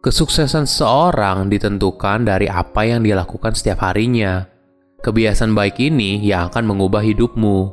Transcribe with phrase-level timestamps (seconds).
[0.00, 4.48] Kesuksesan seseorang ditentukan dari apa yang dia lakukan setiap harinya.
[5.04, 7.68] Kebiasaan baik ini yang akan mengubah hidupmu.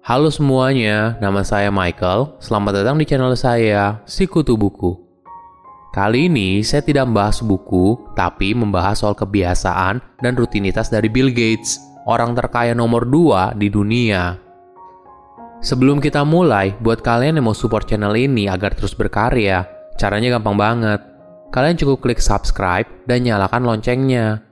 [0.00, 2.40] Halo semuanya, nama saya Michael.
[2.40, 4.96] Selamat datang di channel saya, Sikutu Buku.
[5.92, 11.84] Kali ini saya tidak membahas buku, tapi membahas soal kebiasaan dan rutinitas dari Bill Gates,
[12.08, 14.40] orang terkaya nomor 2 di dunia.
[15.60, 20.58] Sebelum kita mulai, buat kalian yang mau support channel ini agar terus berkarya, Caranya gampang
[20.58, 21.00] banget.
[21.54, 24.42] Kalian cukup klik subscribe dan nyalakan loncengnya.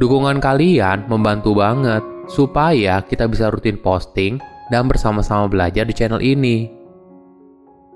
[0.00, 4.40] Dukungan kalian membantu banget supaya kita bisa rutin posting
[4.72, 6.72] dan bersama-sama belajar di channel ini.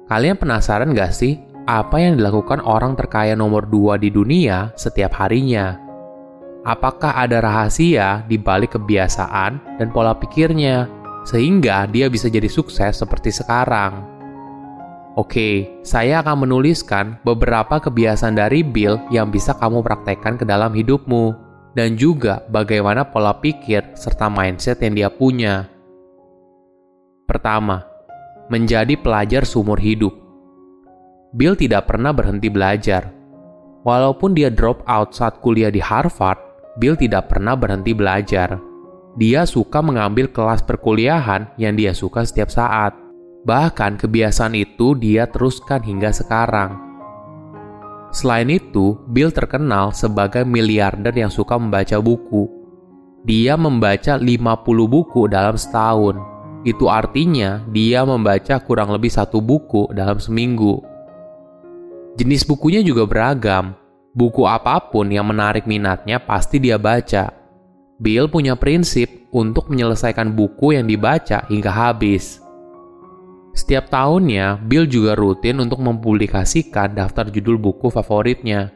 [0.07, 5.81] Kalian penasaran gak sih apa yang dilakukan orang terkaya nomor 2 di dunia setiap harinya?
[6.63, 10.87] Apakah ada rahasia di balik kebiasaan dan pola pikirnya
[11.27, 14.16] sehingga dia bisa jadi sukses seperti sekarang?
[15.17, 21.33] Oke, saya akan menuliskan beberapa kebiasaan dari Bill yang bisa kamu praktekkan ke dalam hidupmu,
[21.73, 25.73] dan juga bagaimana pola pikir serta mindset yang dia punya.
[27.25, 27.81] Pertama,
[28.53, 30.13] menjadi pelajar seumur hidup.
[31.33, 33.09] Bill tidak pernah berhenti belajar.
[33.89, 36.37] Walaupun dia drop out saat kuliah di Harvard,
[36.77, 38.61] Bill tidak pernah berhenti belajar.
[39.17, 43.06] Dia suka mengambil kelas perkuliahan yang dia suka setiap saat
[43.47, 46.83] Bahkan kebiasaan itu dia teruskan hingga sekarang.
[48.11, 52.51] Selain itu, Bill terkenal sebagai miliarder yang suka membaca buku.
[53.23, 56.19] Dia membaca 50 buku dalam setahun.
[56.67, 60.83] Itu artinya dia membaca kurang lebih satu buku dalam seminggu.
[62.19, 63.79] Jenis bukunya juga beragam.
[64.11, 67.31] Buku apa pun yang menarik minatnya pasti dia baca.
[68.03, 72.46] Bill punya prinsip untuk menyelesaikan buku yang dibaca hingga habis.
[73.57, 78.69] Setiap tahunnya, Bill juga rutin untuk mempublikasikan daftar judul buku favoritnya.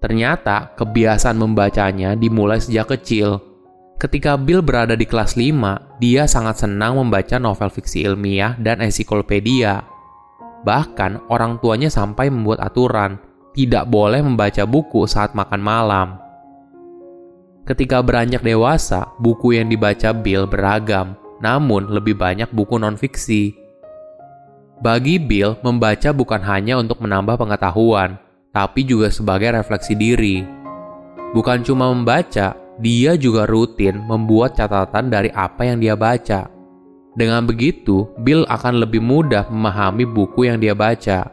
[0.00, 3.38] Ternyata, kebiasaan membacanya dimulai sejak kecil.
[4.00, 9.84] Ketika Bill berada di kelas 5, dia sangat senang membaca novel fiksi ilmiah dan ensiklopedia.
[10.64, 13.20] Bahkan, orang tuanya sampai membuat aturan,
[13.52, 16.08] tidak boleh membaca buku saat makan malam.
[17.68, 23.61] Ketika beranjak dewasa, buku yang dibaca Bill beragam, namun lebih banyak buku non-fiksi.
[24.82, 28.18] Bagi Bill, membaca bukan hanya untuk menambah pengetahuan,
[28.50, 30.42] tapi juga sebagai refleksi diri.
[31.30, 36.50] Bukan cuma membaca, dia juga rutin membuat catatan dari apa yang dia baca.
[37.14, 41.30] Dengan begitu, Bill akan lebih mudah memahami buku yang dia baca.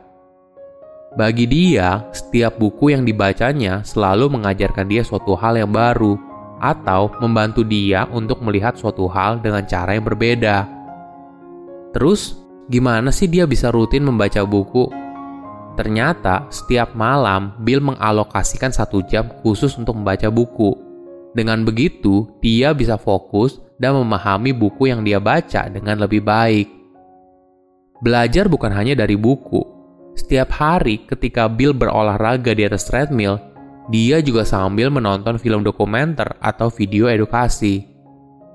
[1.17, 6.21] Bagi dia, setiap buku yang dibacanya selalu mengajarkan dia suatu hal yang baru
[6.61, 10.69] atau membantu dia untuk melihat suatu hal dengan cara yang berbeda.
[11.97, 12.37] Terus,
[12.69, 14.88] gimana sih dia bisa rutin membaca buku?
[15.75, 20.78] Ternyata setiap malam Bill mengalokasikan satu jam khusus untuk membaca buku.
[21.34, 26.68] Dengan begitu, dia bisa fokus dan memahami buku yang dia baca dengan lebih baik.
[28.03, 29.62] Belajar bukan hanya dari buku.
[30.19, 33.40] Setiap hari ketika Bill berolahraga di atas treadmill,
[33.88, 37.88] dia juga sambil menonton film dokumenter atau video edukasi.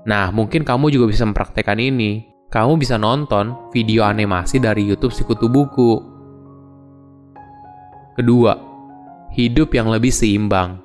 [0.05, 5.49] Nah, mungkin kamu juga bisa mempraktekkan ini kamu bisa nonton video animasi dari YouTube Sikutu
[5.49, 5.99] Buku.
[8.15, 8.53] Kedua,
[9.33, 10.79] hidup yang lebih seimbang.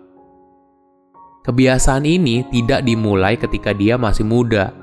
[1.47, 4.75] Kebiasaan ini tidak dimulai ketika dia masih muda,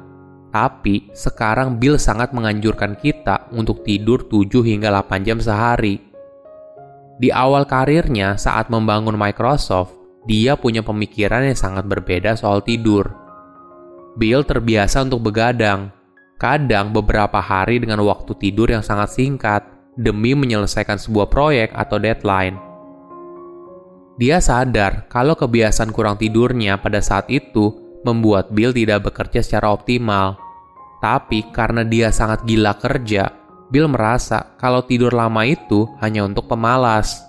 [0.49, 6.01] tapi sekarang Bill sangat menganjurkan kita untuk tidur 7 hingga 8 jam sehari.
[7.17, 9.97] Di awal karirnya saat membangun Microsoft,
[10.29, 13.09] dia punya pemikiran yang sangat berbeda soal tidur.
[14.17, 15.93] Bill terbiasa untuk begadang,
[16.37, 19.65] Kadang beberapa hari dengan waktu tidur yang sangat singkat
[19.97, 22.53] demi menyelesaikan sebuah proyek atau deadline.
[24.21, 27.73] Dia sadar kalau kebiasaan kurang tidurnya pada saat itu
[28.05, 30.37] membuat Bill tidak bekerja secara optimal.
[31.01, 33.33] Tapi karena dia sangat gila kerja,
[33.73, 37.21] Bill merasa kalau tidur lama itu hanya untuk pemalas.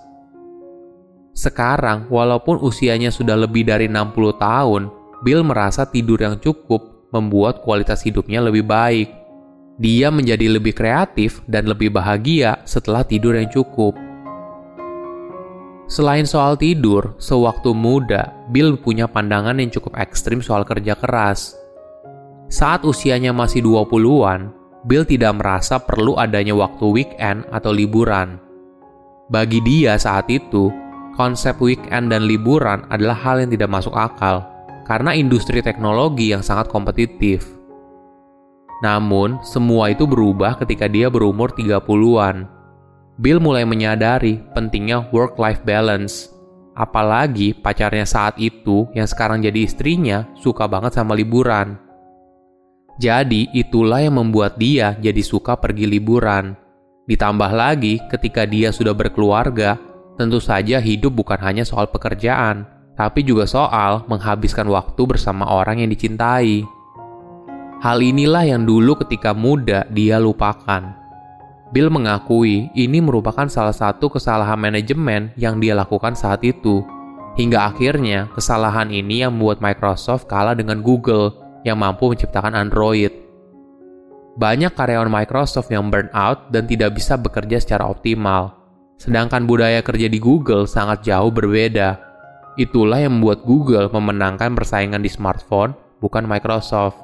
[1.33, 4.81] Sekarang, walaupun usianya sudah lebih dari 60 tahun,
[5.21, 9.09] Bill merasa tidur yang cukup membuat kualitas hidupnya lebih baik.
[9.79, 13.95] Dia menjadi lebih kreatif dan lebih bahagia setelah tidur yang cukup.
[15.89, 21.57] Selain soal tidur, sewaktu muda, Bill punya pandangan yang cukup ekstrim soal kerja keras.
[22.51, 24.53] Saat usianya masih 20-an,
[24.85, 28.37] Bill tidak merasa perlu adanya waktu weekend atau liburan.
[29.33, 30.69] Bagi dia saat itu,
[31.17, 34.58] konsep weekend dan liburan adalah hal yang tidak masuk akal
[34.89, 37.45] karena industri teknologi yang sangat kompetitif.
[38.81, 42.49] Namun, semua itu berubah ketika dia berumur 30-an.
[43.21, 46.33] Bill mulai menyadari pentingnya work-life balance.
[46.73, 51.77] Apalagi pacarnya saat itu yang sekarang jadi istrinya suka banget sama liburan.
[52.97, 56.55] Jadi itulah yang membuat dia jadi suka pergi liburan.
[57.05, 59.75] Ditambah lagi ketika dia sudah berkeluarga,
[60.15, 65.87] tentu saja hidup bukan hanya soal pekerjaan, tapi juga soal menghabiskan waktu bersama orang yang
[65.87, 66.67] dicintai.
[67.79, 70.99] Hal inilah yang dulu ketika muda dia lupakan.
[71.71, 76.83] Bill mengakui ini merupakan salah satu kesalahan manajemen yang dia lakukan saat itu.
[77.39, 81.31] Hingga akhirnya, kesalahan ini yang membuat Microsoft kalah dengan Google
[81.63, 83.15] yang mampu menciptakan Android.
[84.35, 88.59] Banyak karyawan Microsoft yang burn out dan tidak bisa bekerja secara optimal.
[88.99, 92.08] Sedangkan budaya kerja di Google sangat jauh berbeda.
[92.57, 96.97] Itulah yang membuat Google memenangkan persaingan di smartphone, bukan Microsoft.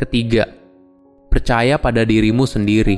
[0.00, 0.48] Ketiga,
[1.30, 2.96] percaya pada dirimu sendiri.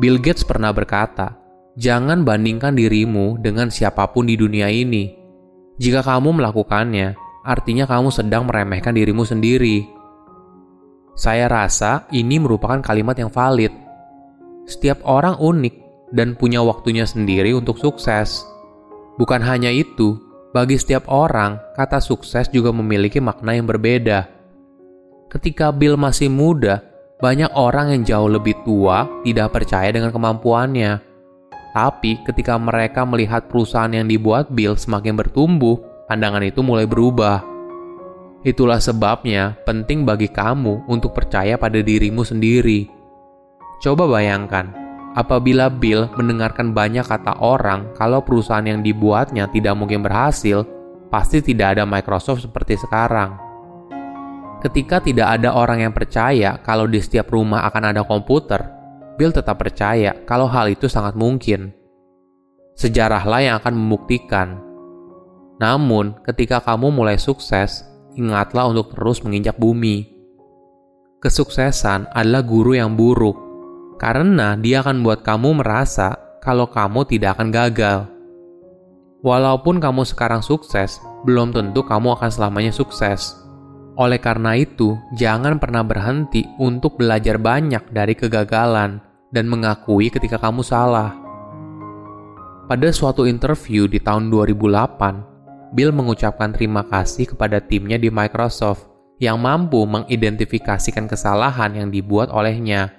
[0.00, 1.36] Bill Gates pernah berkata,
[1.76, 5.12] "Jangan bandingkan dirimu dengan siapa pun di dunia ini.
[5.76, 9.84] Jika kamu melakukannya, artinya kamu sedang meremehkan dirimu sendiri."
[11.16, 13.72] Saya rasa ini merupakan kalimat yang valid.
[14.68, 15.74] Setiap orang unik
[16.12, 18.44] dan punya waktunya sendiri untuk sukses.
[19.16, 20.20] Bukan hanya itu,
[20.52, 24.28] bagi setiap orang, kata sukses juga memiliki makna yang berbeda.
[25.32, 26.84] Ketika Bill masih muda,
[27.16, 31.00] banyak orang yang jauh lebih tua tidak percaya dengan kemampuannya.
[31.72, 37.40] Tapi ketika mereka melihat perusahaan yang dibuat Bill semakin bertumbuh, pandangan itu mulai berubah.
[38.44, 42.88] Itulah sebabnya penting bagi kamu untuk percaya pada dirimu sendiri.
[43.80, 44.85] Coba bayangkan,
[45.16, 50.68] apabila Bill mendengarkan banyak kata orang kalau perusahaan yang dibuatnya tidak mungkin berhasil,
[51.08, 53.40] pasti tidak ada Microsoft seperti sekarang.
[54.60, 58.60] Ketika tidak ada orang yang percaya kalau di setiap rumah akan ada komputer,
[59.16, 61.72] Bill tetap percaya kalau hal itu sangat mungkin.
[62.76, 64.60] Sejarahlah yang akan membuktikan.
[65.56, 70.12] Namun, ketika kamu mulai sukses, ingatlah untuk terus menginjak bumi.
[71.16, 73.45] Kesuksesan adalah guru yang buruk,
[73.96, 77.98] karena dia akan membuat kamu merasa kalau kamu tidak akan gagal.
[79.24, 83.34] Walaupun kamu sekarang sukses, belum tentu kamu akan selamanya sukses.
[83.96, 89.02] Oleh karena itu, jangan pernah berhenti untuk belajar banyak dari kegagalan
[89.34, 91.16] dan mengakui ketika kamu salah.
[92.66, 98.88] Pada suatu interview di tahun 2008, Bill mengucapkan terima kasih kepada timnya di Microsoft
[99.20, 102.95] yang mampu mengidentifikasikan kesalahan yang dibuat olehnya.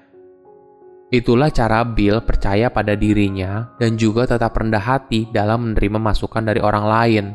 [1.08, 6.60] Itulah cara Bill percaya pada dirinya dan juga tetap rendah hati dalam menerima masukan dari
[6.60, 7.26] orang lain.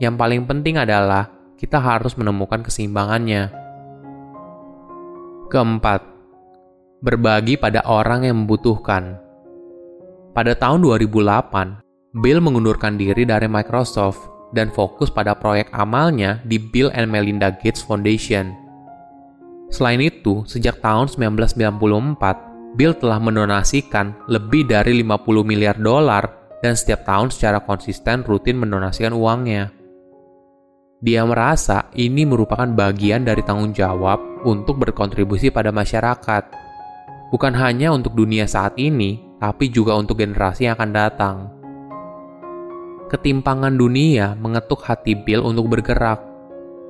[0.00, 1.28] Yang paling penting adalah
[1.60, 3.52] kita harus menemukan keseimbangannya.
[5.52, 6.00] Keempat,
[7.04, 9.20] berbagi pada orang yang membutuhkan.
[10.32, 16.88] Pada tahun 2008, Bill mengundurkan diri dari Microsoft dan fokus pada proyek amalnya di Bill
[16.96, 18.56] and Melinda Gates Foundation.
[19.68, 26.24] Selain itu, sejak tahun 1994, Bill telah mendonasikan lebih dari 50 miliar dolar
[26.64, 29.68] dan setiap tahun secara konsisten rutin mendonasikan uangnya.
[31.02, 36.42] Dia merasa ini merupakan bagian dari tanggung jawab untuk berkontribusi pada masyarakat,
[37.28, 41.36] bukan hanya untuk dunia saat ini, tapi juga untuk generasi yang akan datang.
[43.12, 46.24] Ketimpangan dunia mengetuk hati Bill untuk bergerak.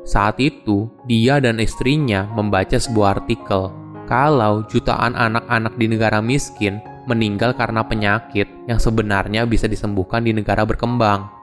[0.06, 7.54] Saat itu, dia dan istrinya membaca sebuah artikel kalau jutaan anak-anak di negara miskin meninggal
[7.54, 11.42] karena penyakit yang sebenarnya bisa disembuhkan di negara berkembang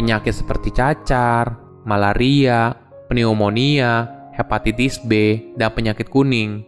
[0.00, 2.72] penyakit seperti cacar, malaria,
[3.12, 6.64] pneumonia, hepatitis B, dan penyakit kuning.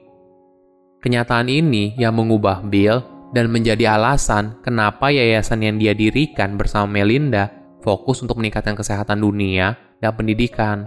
[1.01, 3.03] Kenyataan ini yang mengubah Bill
[3.35, 7.51] dan menjadi alasan kenapa yayasan yang dia dirikan bersama Melinda
[7.83, 10.87] fokus untuk meningkatkan kesehatan dunia dan pendidikan.